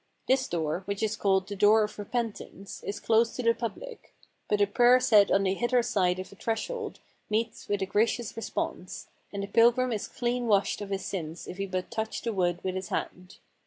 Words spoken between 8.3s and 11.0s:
response, and the pilgrim is clean washed of